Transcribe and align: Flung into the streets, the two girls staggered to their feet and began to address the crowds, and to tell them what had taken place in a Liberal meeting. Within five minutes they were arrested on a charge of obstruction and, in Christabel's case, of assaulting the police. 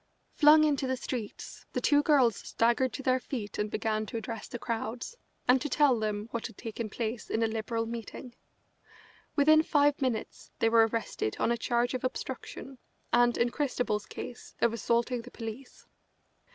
Flung 0.33 0.63
into 0.63 0.87
the 0.87 0.97
streets, 0.97 1.67
the 1.73 1.79
two 1.79 2.01
girls 2.01 2.35
staggered 2.35 2.91
to 2.93 3.03
their 3.03 3.19
feet 3.19 3.59
and 3.59 3.69
began 3.69 4.07
to 4.07 4.17
address 4.17 4.47
the 4.47 4.57
crowds, 4.57 5.15
and 5.47 5.61
to 5.61 5.69
tell 5.69 5.99
them 5.99 6.27
what 6.31 6.47
had 6.47 6.57
taken 6.57 6.89
place 6.89 7.29
in 7.29 7.43
a 7.43 7.47
Liberal 7.47 7.85
meeting. 7.85 8.33
Within 9.35 9.61
five 9.61 10.01
minutes 10.01 10.49
they 10.57 10.69
were 10.69 10.87
arrested 10.87 11.35
on 11.39 11.51
a 11.51 11.55
charge 11.55 11.93
of 11.93 12.03
obstruction 12.03 12.79
and, 13.13 13.37
in 13.37 13.51
Christabel's 13.51 14.07
case, 14.07 14.55
of 14.59 14.73
assaulting 14.73 15.21
the 15.21 15.29
police. 15.29 15.85